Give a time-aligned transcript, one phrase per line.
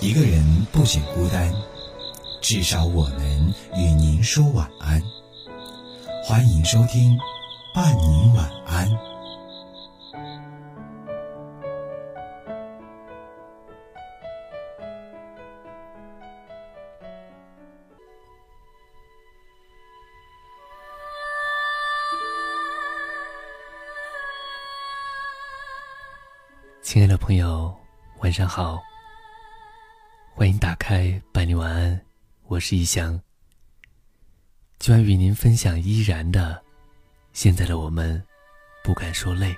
[0.00, 1.52] 一个人不仅孤单，
[2.40, 5.02] 至少我能与您说晚安。
[6.24, 7.16] 欢迎收听
[7.74, 8.88] 《伴您晚安》。
[26.86, 27.76] 亲爱的朋友，
[28.20, 28.80] 晚上好。
[30.32, 32.00] 欢迎打开伴你晚安，
[32.44, 33.20] 我是一翔。
[34.78, 36.62] 今晚与您分享依然的，
[37.32, 38.24] 现在的我们
[38.84, 39.52] 不敢说累。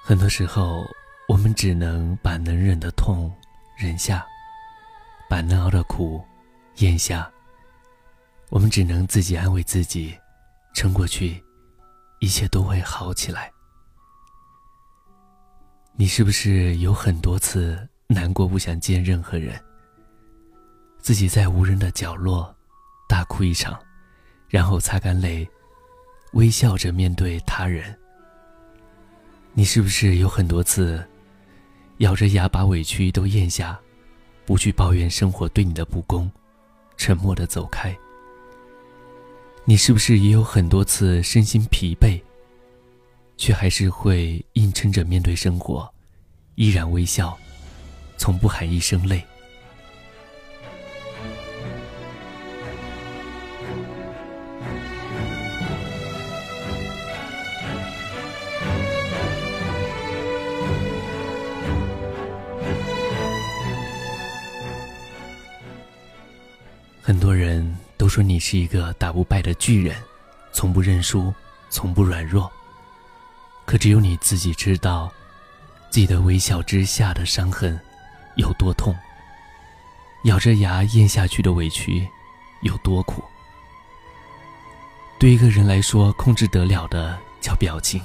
[0.00, 0.86] 很多时候，
[1.26, 3.36] 我们只能把能忍的痛
[3.76, 4.24] 忍下，
[5.28, 6.24] 把能熬的苦
[6.76, 7.28] 咽下。
[8.48, 10.16] 我们只能自己安慰自己，
[10.72, 11.42] 撑过去，
[12.20, 13.50] 一切都会好起来。
[15.96, 19.58] 你是不是有很多次难过不想见任何人？
[20.98, 22.54] 自己在无人的角落
[23.08, 23.78] 大哭一场，
[24.48, 25.48] 然后擦干泪，
[26.32, 27.98] 微笑着面对他人？
[29.54, 31.02] 你是不是有很多次
[31.98, 33.80] 咬着牙把委屈都咽下，
[34.44, 36.30] 不去抱怨生活对你的不公，
[36.98, 37.96] 沉默的走开？
[39.66, 42.20] 你是不是也有很多次身心疲惫？
[43.36, 45.88] 却还是会硬撑着面对生活，
[46.56, 47.38] 依然微笑，
[48.16, 49.24] 从不喊一声累。
[67.00, 69.94] 很多人都说你是一个打不败的巨人，
[70.54, 71.34] 从不认输，
[71.68, 72.50] 从不软弱。
[73.66, 75.12] 可只有你自己知道，
[75.90, 77.78] 自己的微笑之下的伤痕
[78.36, 78.96] 有多痛，
[80.24, 82.08] 咬着牙咽下去的委屈
[82.62, 83.22] 有多苦。
[85.18, 88.00] 对一个人来说，控制得了的叫表情，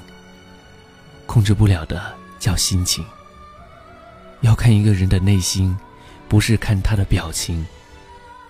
[1.25, 3.05] 控制不了的叫心情。
[4.41, 5.73] 要看一个人的内心，
[6.28, 7.66] 不是看他的表情，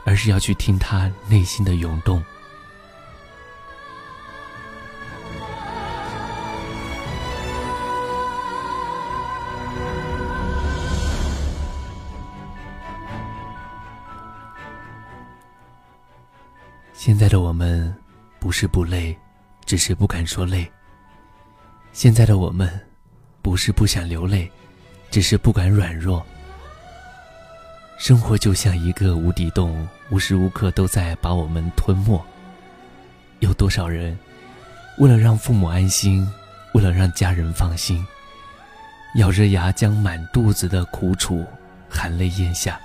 [0.05, 2.23] 而是要去听他内心的涌动。
[16.93, 17.93] 现在的我们，
[18.39, 19.15] 不是不累，
[19.65, 20.71] 只是不敢说累。
[21.91, 22.67] 现在的我们，
[23.43, 24.51] 不是不想流泪，
[25.11, 26.25] 只是不敢软弱。
[27.97, 32.23] 生活就像一个无底洞，无时无刻都在把我们吞没。
[33.39, 34.17] 有多少人，
[34.97, 36.27] 为了让父母安心，
[36.73, 38.05] 为了让家人放心，
[39.15, 41.45] 咬着牙将满肚子的苦楚
[41.89, 42.79] 含泪咽下？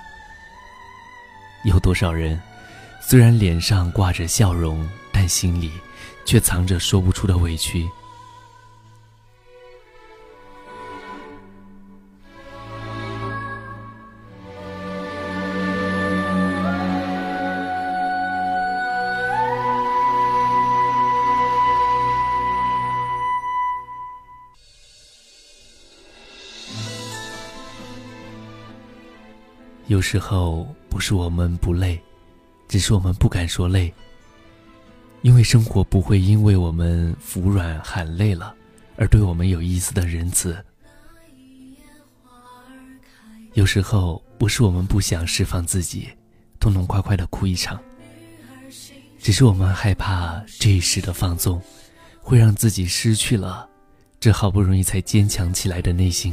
[1.64, 2.40] 有多少人？
[3.00, 5.72] 虽然脸上挂着笑容，但心里
[6.24, 7.88] 却藏着说不出的委屈。
[29.90, 32.00] 有时候不是我们不累。
[32.68, 33.92] 只是我们不敢说累，
[35.22, 38.54] 因为生活不会因为我们服软喊累了，
[38.94, 40.56] 而对我们有一丝的仁慈。
[43.54, 46.08] 有时候不是我们不想释放自己，
[46.60, 47.76] 痛痛快快的哭一场，
[49.18, 51.60] 只是我们害怕这一时的放纵，
[52.20, 53.68] 会让自己失去了
[54.20, 56.32] 这好不容易才坚强起来的内心。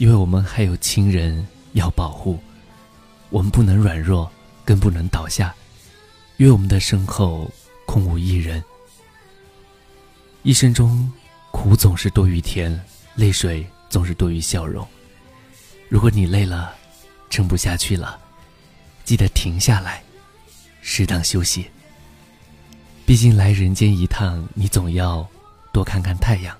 [0.00, 2.38] 因为我们还有亲人要保护。
[3.28, 4.32] 我们不能软弱，
[4.64, 5.54] 更不能倒下，
[6.38, 7.50] 因为我们的身后
[7.84, 8.64] 空无一人。
[10.42, 11.12] 一生中，
[11.50, 12.82] 苦总是多于甜，
[13.14, 14.88] 泪水总是多于笑容。
[15.90, 16.74] 如果你累了，
[17.28, 18.18] 撑不下去了，
[19.04, 20.02] 记得停下来，
[20.80, 21.66] 适当休息。
[23.04, 25.28] 毕竟来人间一趟，你总要
[25.74, 26.56] 多看看太阳。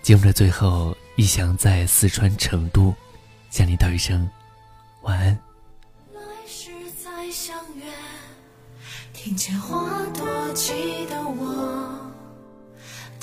[0.00, 2.94] 节目的最后，一翔在四川成都
[3.48, 4.28] 向你道一声
[5.00, 5.28] 晚安。
[6.12, 6.70] 来世
[7.02, 7.84] 再相约，
[9.14, 12.12] 听见花朵记得我，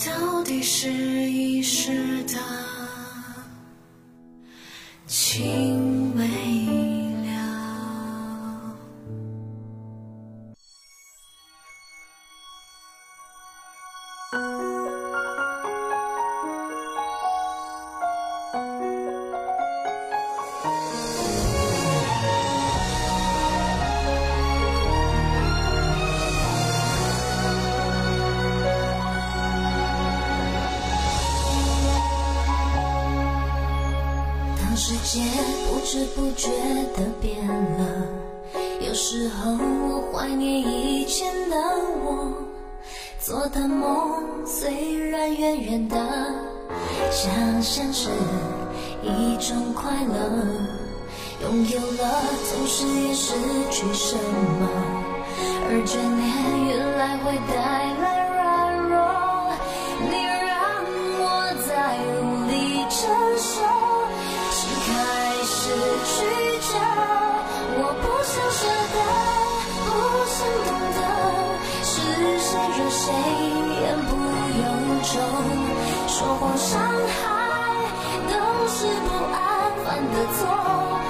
[0.03, 1.12] 到底是
[36.15, 36.47] 不觉
[36.95, 38.07] 的变了，
[38.81, 41.55] 有时候我怀念以前的
[42.05, 42.31] 我，
[43.19, 45.97] 做的梦虽然远远的，
[47.09, 48.09] 想象是
[49.01, 50.13] 一种快乐，
[51.41, 53.33] 拥有了总是也失
[53.71, 54.69] 去什么，
[55.67, 56.23] 而眷恋
[56.67, 57.53] 原来会带
[76.23, 77.83] 说谎伤害
[78.31, 78.33] 都
[78.69, 79.37] 是不安
[79.83, 81.02] 犯的错，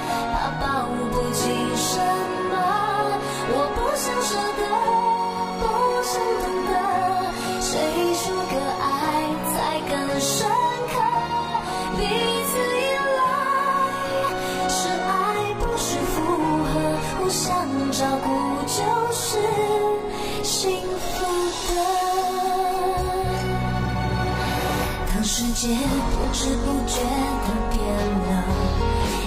[26.44, 27.80] 不知不觉的变
[28.28, 28.30] 了，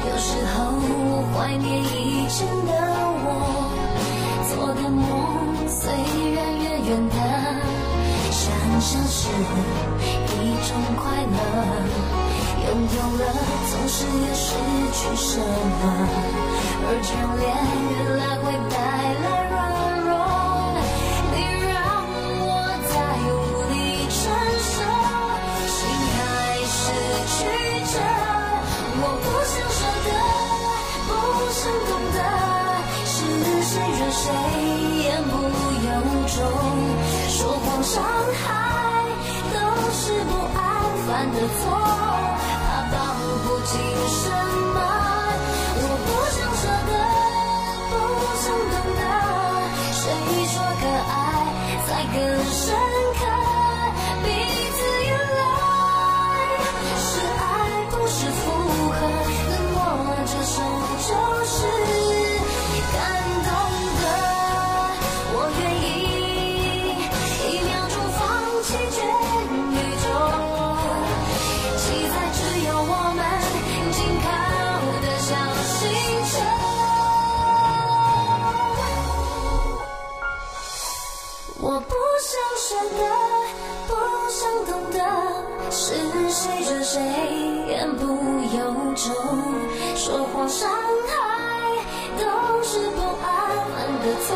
[0.05, 2.71] 有时候我怀念以前的
[3.25, 3.27] 我，
[4.45, 5.01] 做的梦
[5.65, 7.17] 虽然远远的，
[8.29, 8.45] 想
[8.79, 11.35] 象是一种快乐。
[12.69, 13.21] 拥有了，
[13.65, 14.53] 总是要失
[14.93, 15.81] 去什么，
[16.85, 17.09] 而眷
[17.41, 17.43] 恋
[17.97, 18.77] 原来会带
[19.23, 19.36] 来
[37.97, 38.03] 伤
[38.43, 38.45] 害
[39.53, 39.57] 都
[39.91, 40.61] 是不安
[41.07, 41.57] 犯的错。
[42.67, 42.95] 怕抱
[43.43, 43.73] 不紧
[44.21, 44.29] 什
[44.75, 44.77] 么，
[82.69, 83.01] 真的
[83.87, 83.93] 不
[84.29, 84.99] 想懂得
[85.71, 85.95] 是
[86.29, 86.99] 谁惹谁，
[87.69, 88.59] 言不由
[88.93, 89.05] 衷，
[89.95, 90.69] 说谎伤
[91.07, 91.15] 害，
[92.19, 93.31] 都是不安
[93.71, 94.35] 分的错，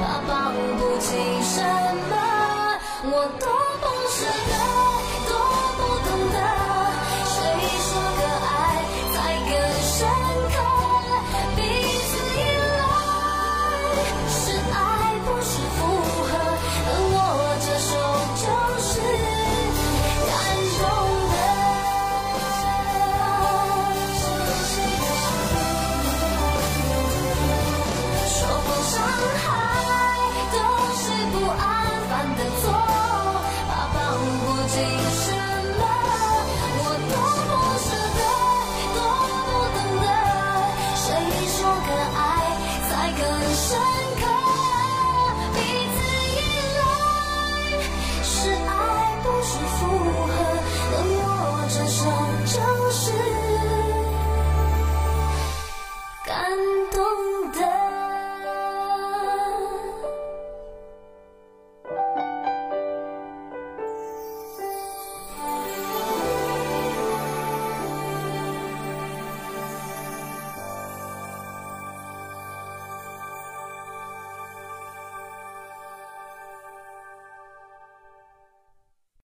[0.00, 1.10] 怕放不起
[1.42, 1.60] 什
[2.08, 2.14] 么，
[3.02, 3.46] 我都
[3.80, 4.83] 不舍得。